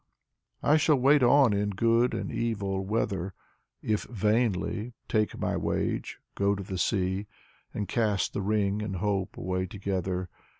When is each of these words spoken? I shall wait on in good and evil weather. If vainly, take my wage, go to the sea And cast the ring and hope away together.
I 0.63 0.77
shall 0.77 0.95
wait 0.95 1.21
on 1.21 1.53
in 1.53 1.69
good 1.69 2.15
and 2.15 2.31
evil 2.31 2.83
weather. 2.83 3.35
If 3.83 4.05
vainly, 4.05 4.93
take 5.07 5.37
my 5.37 5.55
wage, 5.55 6.17
go 6.33 6.55
to 6.55 6.63
the 6.63 6.79
sea 6.79 7.27
And 7.71 7.87
cast 7.87 8.33
the 8.33 8.41
ring 8.41 8.81
and 8.81 8.95
hope 8.95 9.37
away 9.37 9.67
together. 9.67 10.27